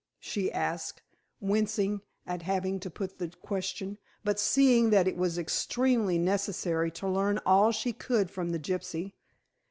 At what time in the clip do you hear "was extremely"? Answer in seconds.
5.15-6.17